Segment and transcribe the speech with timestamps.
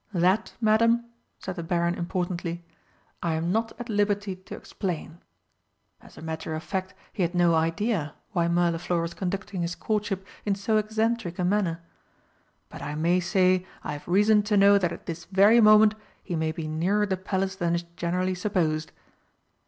[0.15, 1.05] "That, Madam,"
[1.37, 2.65] said the Baron importantly,
[3.21, 5.19] "I am not at liberty to explain"
[6.01, 10.25] (as a matter of fact he had no idea why Mirliflor was conducting his courtship
[10.43, 11.81] in so eccentric a manner),
[12.67, 15.93] "but I may say I have reason to know that at this very moment
[16.23, 18.91] he may be nearer the Palace than is generally supposed."